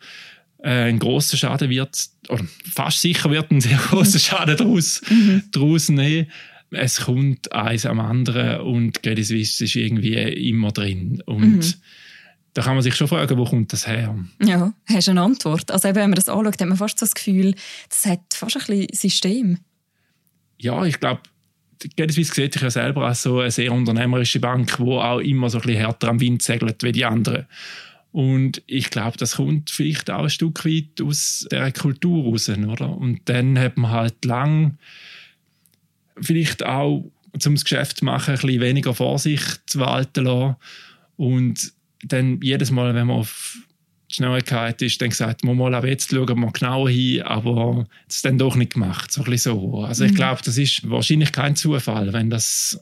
äh, 0.63 0.69
einen 0.69 0.99
grossen 0.99 1.37
Schaden 1.37 1.69
wird, 1.69 2.09
oder 2.29 2.45
fast 2.71 3.01
sicher 3.01 3.29
wird 3.29 3.51
einen 3.51 3.61
sehr 3.61 3.77
grossen 3.77 4.19
Schaden 4.19 4.57
daraus, 4.57 5.01
mhm. 5.07 5.43
daraus 5.51 5.89
nehmen. 5.89 6.27
Es 6.71 7.01
kommt 7.01 7.51
eins 7.51 7.85
am 7.85 7.99
anderen 7.99 8.61
und 8.61 9.03
Credit 9.03 9.25
Suisse 9.25 9.65
ist 9.65 9.75
irgendwie 9.75 10.13
immer 10.13 10.71
drin. 10.71 11.21
Und 11.25 11.57
mhm 11.57 11.73
da 12.53 12.61
kann 12.61 12.73
man 12.73 12.83
sich 12.83 12.95
schon 12.95 13.07
fragen, 13.07 13.37
wo 13.37 13.45
kommt 13.45 13.71
das 13.71 13.87
her? 13.87 14.15
Ja, 14.41 14.73
hast 14.85 15.07
du 15.07 15.11
eine 15.11 15.21
Antwort? 15.21 15.71
Also 15.71 15.87
eben, 15.87 15.97
wenn 15.97 16.09
man 16.09 16.15
das 16.15 16.27
anschaut, 16.27 16.59
hat 16.59 16.67
man 16.67 16.77
fast 16.77 16.99
so 16.99 17.05
das 17.05 17.15
Gefühl, 17.15 17.55
das 17.89 18.05
hat 18.05 18.19
fast 18.33 18.57
ein 18.57 18.65
bisschen 18.65 18.87
System. 18.93 19.59
Ja, 20.57 20.83
ich 20.85 20.99
glaube, 20.99 21.21
Suisse 21.97 22.33
sieht 22.33 22.53
sich 22.53 22.61
ja 22.61 22.69
selber 22.69 23.07
als 23.07 23.23
so 23.23 23.39
eine 23.39 23.51
sehr 23.51 23.71
unternehmerische 23.71 24.39
Bank, 24.39 24.77
die 24.77 24.83
auch 24.83 25.19
immer 25.19 25.49
so 25.49 25.59
ein 25.59 25.61
bisschen 25.61 25.79
härter 25.79 26.09
am 26.09 26.19
Wind 26.19 26.41
segelt 26.41 26.83
wie 26.83 26.91
die 26.91 27.05
anderen. 27.05 27.47
Und 28.11 28.61
ich 28.67 28.89
glaube, 28.89 29.17
das 29.17 29.37
kommt 29.37 29.69
vielleicht 29.69 30.11
auch 30.11 30.23
ein 30.23 30.29
Stück 30.29 30.65
weit 30.65 31.01
aus 31.01 31.47
der 31.49 31.71
Kultur 31.71 32.25
raus, 32.25 32.49
oder? 32.49 32.89
Und 32.89 33.21
dann 33.25 33.57
hat 33.57 33.77
man 33.77 33.91
halt 33.91 34.25
lang 34.25 34.77
vielleicht 36.19 36.65
auch, 36.65 37.09
um 37.31 37.55
das 37.55 37.63
Geschäft 37.63 37.97
zu 37.97 38.05
machen, 38.05 38.31
ein 38.35 38.41
bisschen 38.41 38.61
weniger 38.61 38.93
Vorsicht 38.93 39.61
zu 39.67 39.79
walten 39.79 40.25
lassen. 40.25 40.57
Und 41.15 41.73
dann 42.03 42.39
jedes 42.41 42.71
Mal, 42.71 42.93
wenn 42.95 43.07
man 43.07 43.17
auf 43.17 43.57
die 44.09 44.15
Schnelligkeit 44.15 44.81
ist, 44.81 45.01
dann 45.01 45.09
gesagt, 45.09 45.43
man 45.43 45.57
mal, 45.57 45.73
aber 45.73 45.87
jetzt 45.87 46.11
schauen 46.11 46.39
wir 46.39 46.51
genauer 46.51 46.89
hin, 46.89 47.21
aber 47.21 47.87
das 48.07 48.17
ist 48.17 48.25
dann 48.25 48.37
doch 48.37 48.55
nicht 48.55 48.73
gemacht. 48.73 49.11
So 49.11 49.23
ein 49.23 49.37
so. 49.37 49.83
Also 49.83 50.05
ich 50.05 50.11
mhm. 50.11 50.15
glaube, 50.15 50.41
das 50.43 50.57
ist 50.57 50.89
wahrscheinlich 50.89 51.31
kein 51.31 51.55
Zufall, 51.55 52.11
wenn 52.13 52.29
das 52.29 52.79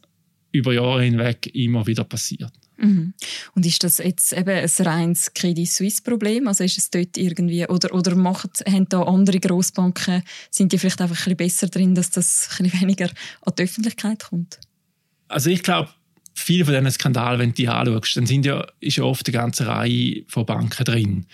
über 0.51 0.73
Jahre 0.73 1.03
hinweg 1.03 1.49
immer 1.53 1.85
wieder 1.85 2.03
passiert. 2.03 2.51
Mhm. 2.77 3.13
Und 3.55 3.65
ist 3.65 3.83
das 3.83 3.97
jetzt 3.97 4.33
eben 4.33 4.49
ein 4.49 4.85
reines 4.85 5.33
Credit 5.33 5.69
Suisse 5.69 6.01
Problem? 6.01 6.47
Also 6.47 6.63
ist 6.63 6.77
es 6.77 6.89
dort 6.89 7.17
irgendwie 7.17 7.67
oder 7.67 7.93
oder 7.93 8.15
macht, 8.15 8.63
haben 8.67 8.87
da 8.87 9.03
andere 9.03 9.39
Grossbanken 9.39 10.23
sind 10.49 10.71
die 10.71 10.77
vielleicht 10.77 11.01
einfach 11.01 11.27
ein 11.27 11.35
bisschen 11.35 11.37
besser 11.37 11.67
drin, 11.67 11.93
dass 11.93 12.09
das 12.09 12.49
ein 12.57 12.63
bisschen 12.63 12.81
weniger 12.81 13.09
an 13.41 13.53
die 13.57 13.63
Öffentlichkeit 13.63 14.23
kommt? 14.23 14.59
Also 15.27 15.49
ich 15.49 15.61
glaube, 15.61 15.89
viele 16.39 16.65
von 16.65 16.73
diesen 16.73 16.91
Skandalen, 16.91 17.39
wenn 17.39 17.49
du 17.49 17.55
die 17.55 17.67
anschaust, 17.67 18.17
dann 18.17 18.25
sind 18.25 18.45
ja, 18.45 18.65
ist 18.79 18.97
ja 18.97 19.03
oft 19.03 19.27
eine 19.27 19.33
ganze 19.33 19.67
Reihe 19.67 20.23
von 20.27 20.45
Banken 20.45 20.83
drin. 20.85 21.25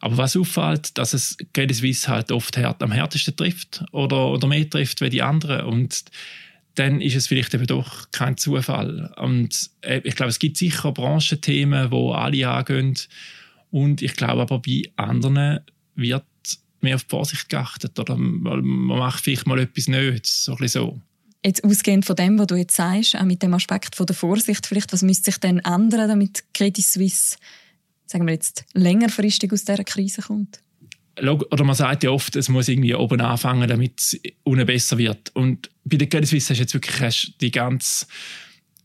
Aber 0.00 0.18
was 0.18 0.36
auffällt, 0.36 0.98
dass 0.98 1.14
es 1.14 1.36
Credit 1.52 1.76
Suisse 1.76 2.08
halt 2.08 2.30
oft 2.30 2.56
hart, 2.56 2.82
am 2.82 2.92
härtesten 2.92 3.36
trifft 3.36 3.84
oder, 3.92 4.28
oder 4.28 4.46
mehr 4.46 4.68
trifft 4.68 5.00
wie 5.00 5.08
die 5.08 5.22
anderen. 5.22 5.66
Und 5.66 6.04
dann 6.74 7.00
ist 7.00 7.14
es 7.14 7.26
vielleicht 7.26 7.54
eben 7.54 7.66
doch 7.66 8.10
kein 8.10 8.36
Zufall. 8.36 9.12
Und 9.16 9.70
äh, 9.80 10.00
ich 10.04 10.16
glaube, 10.16 10.30
es 10.30 10.38
gibt 10.38 10.56
sicher 10.56 10.92
Branchenthemen, 10.92 11.90
wo 11.90 12.12
alle 12.12 12.48
angehen. 12.48 12.98
Und 13.70 14.02
ich 14.02 14.14
glaube 14.14 14.42
aber 14.42 14.58
bei 14.58 14.82
anderen 14.96 15.60
wird 15.94 16.24
mehr 16.80 16.96
auf 16.96 17.04
die 17.04 17.10
Vorsicht 17.10 17.48
geachtet 17.48 17.98
oder 17.98 18.16
man 18.16 18.62
macht 18.62 19.24
vielleicht 19.24 19.46
mal 19.46 19.58
etwas 19.58 19.88
nicht, 19.88 20.26
so 20.26 20.52
ein 20.52 20.58
bisschen 20.58 20.82
so. 20.82 21.00
Jetzt 21.44 21.62
ausgehend 21.62 22.06
von 22.06 22.16
dem, 22.16 22.38
was 22.38 22.46
du 22.46 22.54
jetzt 22.54 22.74
sagst, 22.74 23.16
auch 23.16 23.24
mit 23.24 23.42
dem 23.42 23.52
Aspekt 23.52 23.94
von 23.94 24.06
der 24.06 24.16
Vorsicht, 24.16 24.66
vielleicht, 24.66 24.92
was 24.92 25.02
müsste 25.02 25.30
sich 25.30 25.38
denn 25.38 25.58
ändern, 25.58 26.08
damit 26.08 26.42
Credit 26.54 26.84
Suisse, 26.84 27.36
sagen 28.06 28.26
wir 28.26 28.32
jetzt, 28.32 28.64
längerfristig 28.72 29.52
aus 29.52 29.64
dieser 29.64 29.84
Krise 29.84 30.22
kommt? 30.22 30.60
Oder 31.20 31.64
man 31.64 31.74
sagt 31.76 32.02
ja 32.02 32.10
oft, 32.10 32.34
es 32.34 32.48
muss 32.48 32.68
irgendwie 32.68 32.94
oben 32.94 33.20
anfangen, 33.20 33.68
damit 33.68 34.00
es 34.00 34.20
unten 34.42 34.66
besser 34.66 34.98
wird. 34.98 35.30
Und 35.34 35.70
bei 35.84 35.96
der 35.96 36.08
Credit 36.08 36.28
Suisse 36.28 36.50
hast 36.50 36.58
du 36.58 36.62
jetzt 36.62 36.74
wirklich 36.74 37.36
die 37.40 37.50
ganz 37.50 38.06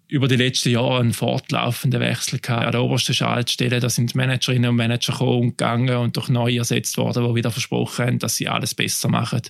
über 0.09 0.27
die 0.27 0.35
letzten 0.35 0.69
Jahre 0.69 0.99
einen 0.99 1.13
fortlaufenden 1.13 2.01
Wechsel 2.01 2.39
gehabt. 2.39 2.65
An 2.65 2.71
der 2.71 2.83
obersten 2.83 3.13
Schaltstelle, 3.13 3.79
da 3.79 3.89
sind 3.89 4.15
Managerinnen 4.15 4.71
und 4.71 4.75
Manager 4.75 5.13
gekommen 5.13 5.41
und 5.41 5.49
gegangen 5.57 5.95
und 5.97 6.17
durch 6.17 6.29
neue 6.29 6.57
ersetzt 6.57 6.97
worden, 6.97 7.27
die 7.27 7.35
wieder 7.35 7.51
versprochen 7.51 8.05
haben, 8.05 8.19
dass 8.19 8.35
sie 8.35 8.47
alles 8.47 8.75
besser 8.75 9.07
machen. 9.07 9.41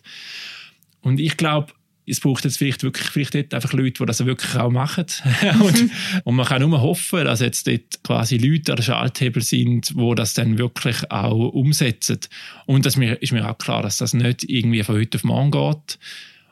Und 1.01 1.19
ich 1.19 1.37
glaube, 1.37 1.73
es 2.09 2.19
braucht 2.19 2.43
jetzt 2.43 2.57
vielleicht 2.57 2.83
wirklich 2.83 3.07
vielleicht 3.07 3.35
dort 3.35 3.53
einfach 3.53 3.73
Leute, 3.73 3.99
die 3.99 4.05
das 4.05 4.25
wirklich 4.25 4.55
auch 4.55 4.71
machen. 4.71 5.05
und, 5.61 5.91
und, 6.23 6.35
man 6.35 6.45
kann 6.45 6.61
nur 6.61 6.81
hoffen, 6.81 7.23
dass 7.25 7.39
jetzt 7.39 7.67
dort 7.67 8.03
quasi 8.03 8.37
Leute 8.37 8.71
an 8.71 8.77
der 8.77 8.83
Schalthebel 8.83 9.41
sind, 9.41 9.91
die 9.95 10.15
das 10.15 10.33
dann 10.33 10.57
wirklich 10.57 11.09
auch 11.11 11.49
umsetzen. 11.53 12.19
Und 12.65 12.85
das 12.85 12.95
ist 12.97 13.31
mir 13.31 13.49
auch 13.49 13.57
klar, 13.57 13.83
dass 13.83 13.97
das 13.97 14.13
nicht 14.13 14.43
irgendwie 14.49 14.83
von 14.83 14.95
heute 14.95 15.17
auf 15.17 15.23
morgen 15.23 15.51
geht. 15.51 15.99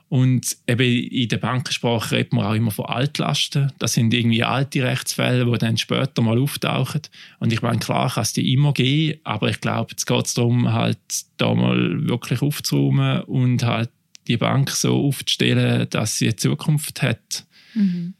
Und 0.09 0.55
eben 0.67 0.89
in 0.89 1.27
der 1.27 1.37
Bankensprache 1.37 2.15
redet 2.15 2.31
man 2.31 2.45
auch 2.45 2.53
immer 2.53 2.71
von 2.71 2.85
Altlasten. 2.85 3.73
Das 3.77 3.93
sind 3.93 4.13
irgendwie 4.13 4.43
alte 4.43 4.83
Rechtsfälle, 4.83 5.45
die 5.45 5.57
dann 5.57 5.77
später 5.77 6.21
mal 6.21 6.39
auftauchen. 6.39 7.01
Und 7.39 7.51
ich 7.51 7.61
meine, 7.61 7.79
klar 7.79 8.09
kann 8.09 8.23
es 8.23 8.31
die 8.31 8.53
immer 8.53 8.71
geben, 8.71 9.19
aber 9.25 9.49
ich 9.49 9.59
glaube, 9.59 9.91
jetzt 9.91 10.05
geht 10.05 10.25
es 10.25 10.33
darum, 10.33 10.71
halt 10.71 10.97
da 11.35 11.53
mal 11.53 12.07
wirklich 12.07 12.41
aufzuräumen 12.41 13.23
und 13.23 13.63
halt 13.63 13.89
die 14.27 14.37
Bank 14.37 14.69
so 14.71 15.07
aufzustellen, 15.07 15.87
dass 15.89 16.17
sie 16.17 16.25
eine 16.25 16.35
Zukunft 16.35 17.01
hat. 17.01 17.45
Mhm. 17.73 18.13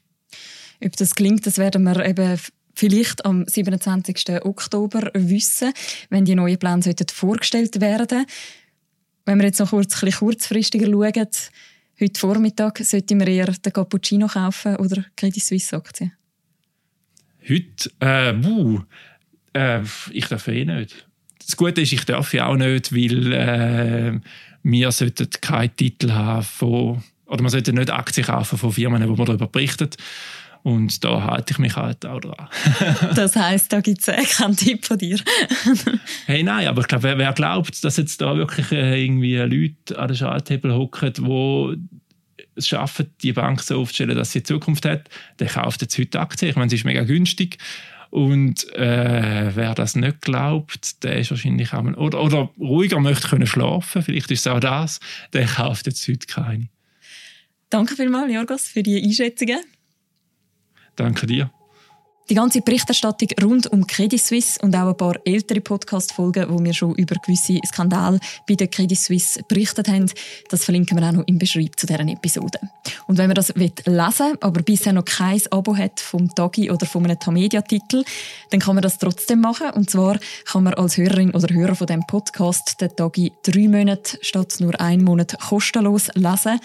Ob 0.84 0.96
das 0.96 1.16
gelingt, 1.16 1.46
das 1.46 1.58
werden 1.58 1.84
wir 1.84 2.06
eben 2.06 2.40
vielleicht 2.76 3.26
am 3.26 3.46
27. 3.48 4.46
Oktober 4.46 5.10
wissen, 5.14 5.74
wenn 6.10 6.26
die 6.26 6.36
neuen 6.36 6.60
Pläne 6.60 6.96
vorgestellt 7.12 7.82
werden. 7.82 8.26
Wenn 9.26 9.40
wir 9.40 9.46
jetzt 9.46 9.60
noch 9.60 9.72
kurz, 9.72 10.02
ein 10.04 10.12
kurzfristiger 10.12 10.86
schauen, 10.86 11.28
heute 12.00 12.20
Vormittag 12.20 12.78
sollten 12.80 13.20
wir 13.20 13.28
eher 13.28 13.48
den 13.52 13.74
Cappuccino 13.74 14.28
kaufen 14.28 14.76
oder 14.78 15.04
Credit 15.16 15.44
Suisse 15.44 15.76
Aktien? 15.76 16.14
Heute? 17.50 17.90
Äh, 18.00 18.34
buh, 18.34 18.82
äh, 19.54 19.82
ich 20.12 20.28
darf 20.28 20.48
eh 20.48 20.66
nicht. 20.66 21.07
Das 21.48 21.56
Gute 21.56 21.82
ist, 21.82 21.94
ich 21.94 22.04
darf 22.04 22.34
ja 22.34 22.48
auch 22.48 22.58
nicht, 22.58 22.94
weil 22.94 23.34
äh, 23.34 24.20
wir 24.64 24.92
sollten 24.92 25.30
keinen 25.42 25.74
Titel 25.76 26.12
haben 26.12 26.44
von, 26.44 27.02
oder 27.26 27.42
man 27.42 27.50
sollte 27.50 27.72
nicht 27.72 27.90
Aktien 27.90 28.28
kaufen 28.28 28.58
von 28.58 28.74
Firmen, 28.74 29.08
wo 29.08 29.16
man 29.16 29.26
darüber 29.26 29.48
berichtet. 29.48 29.96
Und 30.64 31.06
da 31.06 31.24
halte 31.24 31.54
ich 31.54 31.60
mich 31.60 31.78
halt 31.78 32.06
auch 32.06 32.20
dran. 32.20 32.50
das 33.16 33.38
heisst, 33.38 33.72
da 33.72 33.80
gibt 33.80 34.02
es 34.02 34.10
äh, 34.10 34.22
keinen 34.26 34.58
Tipp 34.58 34.86
von 34.86 34.98
dir? 34.98 35.18
hey, 36.26 36.44
nein, 36.44 36.68
aber 36.68 36.82
ich 36.82 36.88
glaube, 36.90 37.04
wer, 37.04 37.18
wer, 37.18 37.32
glaubt, 37.32 37.82
dass 37.86 37.96
jetzt 37.96 38.20
da 38.20 38.36
wirklich 38.36 38.74
äh, 38.74 39.02
irgendwie 39.02 39.38
Leute 39.38 39.98
an 39.98 40.10
den 40.10 40.18
Schalthebel 40.18 40.74
hocken, 40.74 41.14
die 41.14 42.42
es 42.56 42.68
schaffen, 42.68 43.14
die 43.22 43.32
Bank 43.32 43.62
so 43.62 43.80
aufzustellen, 43.80 44.18
dass 44.18 44.34
sie 44.34 44.44
Zukunft 44.44 44.84
hat, 44.86 45.10
der 45.40 45.48
kauft 45.48 45.82
jetzt 45.82 45.98
heute 45.98 46.20
Aktien. 46.20 46.50
Ich 46.50 46.58
meine, 46.58 46.70
sie 46.70 46.76
ist 46.76 46.84
mega 46.84 47.04
günstig. 47.04 47.58
Und 48.18 48.74
äh, 48.74 49.56
wer 49.56 49.76
das 49.76 49.96
nicht 49.96 50.22
glaubt, 50.22 51.04
der 51.04 51.20
ist 51.20 51.30
wahrscheinlich 51.30 51.72
auch 51.72 51.84
oder, 51.84 52.24
oder 52.24 52.50
ruhiger 52.60 53.00
möchte 53.00 53.28
können 53.28 53.46
schlafen. 53.46 54.02
Vielleicht 54.02 54.32
ist 54.32 54.40
es 54.40 54.48
auch 54.48 54.60
das. 54.60 55.00
Der 55.34 55.46
kauft 55.46 55.86
jetzt 55.86 56.08
heute 56.08 56.26
keine. 56.26 56.70
Danke 57.70 57.96
vielmals, 57.96 58.34
Jorgos, 58.34 58.70
für 58.70 58.82
die 58.82 59.04
Einschätzungen. 59.04 59.60
Danke 60.96 61.28
dir. 61.28 61.52
Die 62.30 62.36
ganze 62.36 62.60
Berichterstattung 62.60 63.30
rund 63.42 63.68
um 63.68 63.88
Credit 63.88 64.20
Suisse 64.20 64.60
und 64.62 64.76
auch 64.76 64.90
ein 64.90 64.98
paar 64.98 65.16
ältere 65.24 65.62
Podcast-Folgen, 65.62 66.50
wo 66.50 66.62
wir 66.62 66.74
schon 66.74 66.94
über 66.96 67.16
gewisse 67.16 67.58
Skandale 67.66 68.20
bei 68.46 68.56
der 68.56 68.68
Credit 68.68 69.00
Suisse 69.00 69.42
berichtet 69.48 69.88
haben, 69.88 70.12
das 70.50 70.66
verlinken 70.66 71.00
wir 71.00 71.08
auch 71.08 71.14
noch 71.14 71.28
im 71.28 71.40
Beschreib 71.40 71.80
zu 71.80 71.88
deren 71.88 72.10
Episode. 72.10 72.60
Und 73.08 73.18
wenn 73.18 73.28
man 73.28 73.36
das 73.36 73.56
lesen 73.56 73.86
will, 73.86 74.38
aber 74.42 74.62
bisher 74.62 74.92
noch 74.92 75.06
kein 75.06 75.40
Abo 75.52 75.78
hat 75.78 76.02
vom 76.02 76.28
Tagi 76.36 76.70
oder 76.70 76.86
von 76.86 77.06
einem 77.06 77.18
Tamedia-Titel, 77.18 78.04
dann 78.50 78.60
kann 78.60 78.76
man 78.76 78.82
das 78.82 78.98
trotzdem 78.98 79.40
machen. 79.40 79.70
Und 79.70 79.90
zwar 79.90 80.20
kann 80.52 80.64
man 80.64 80.74
als 80.74 80.98
Hörerin 80.98 81.32
oder 81.32 81.54
Hörer 81.54 81.76
von 81.76 81.88
dem 81.88 82.06
Podcast 82.08 82.82
den 82.82 82.94
Tagi 82.94 83.32
drei 83.42 83.70
Monate 83.70 84.20
statt 84.22 84.56
nur 84.60 84.78
einen 84.82 85.06
Monat 85.06 85.40
kostenlos 85.40 86.10
lesen. 86.16 86.60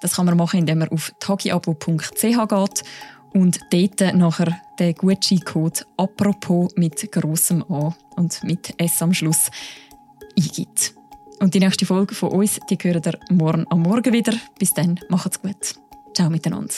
Das 0.00 0.14
kann 0.14 0.26
man 0.26 0.36
machen, 0.36 0.60
indem 0.60 0.78
man 0.78 0.90
auf 0.90 1.12
tagiabo.ch 1.18 2.20
geht 2.20 2.84
und 3.34 3.60
dort 3.70 4.14
nachher 4.14 4.60
den 4.78 4.94
Gutscheincode 4.94 5.86
«Apropos» 5.96 6.72
mit 6.76 7.10
grossem 7.12 7.64
A 7.70 7.94
und 8.16 8.42
mit 8.44 8.74
S 8.78 9.02
am 9.02 9.14
Schluss 9.14 9.50
eingibt. 10.36 10.94
Und 11.40 11.54
die 11.54 11.60
nächste 11.60 11.86
Folge 11.86 12.14
von 12.14 12.30
uns, 12.30 12.58
die 12.68 12.78
hören 12.80 13.02
ihr 13.04 13.18
morgen 13.30 13.66
am 13.70 13.82
Morgen 13.82 14.12
wieder. 14.12 14.34
Bis 14.58 14.74
dann, 14.74 14.98
macht's 15.08 15.40
gut. 15.40 15.74
Ciao 16.14 16.30
miteinander. 16.30 16.74